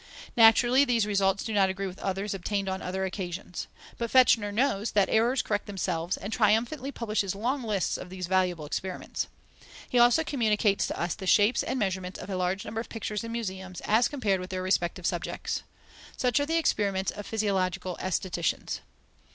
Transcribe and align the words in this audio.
Naturally, 0.35 0.83
these 0.83 1.05
results 1.05 1.43
do 1.43 1.53
not 1.53 1.69
agree 1.69 1.85
with 1.85 1.99
others 1.99 2.33
obtained 2.33 2.67
on 2.67 2.81
other 2.81 3.05
occasions, 3.05 3.67
but 3.99 4.09
Fechner 4.09 4.51
knows 4.51 4.93
that 4.93 5.09
errors 5.09 5.43
correct 5.43 5.67
themselves, 5.67 6.17
and 6.17 6.33
triumphantly 6.33 6.91
publishes 6.91 7.35
long 7.35 7.61
lists 7.61 7.97
of 7.99 8.09
these 8.09 8.25
valuable 8.25 8.65
experiments. 8.65 9.27
He 9.87 9.99
also 9.99 10.23
communicates 10.23 10.87
to 10.87 10.99
us 10.99 11.13
the 11.13 11.27
shapes 11.27 11.61
and 11.61 11.77
measurements 11.77 12.19
of 12.19 12.31
a 12.31 12.35
large 12.35 12.65
number 12.65 12.81
of 12.81 12.89
pictures 12.89 13.23
in 13.23 13.31
museums, 13.31 13.79
as 13.81 14.07
compared 14.07 14.39
with 14.39 14.49
their 14.49 14.63
respective 14.63 15.05
subjects! 15.05 15.61
Such 16.17 16.39
are 16.39 16.47
the 16.47 16.57
experiments 16.57 17.11
of 17.11 17.27
physiological 17.27 17.95
aestheticians. 18.01 18.79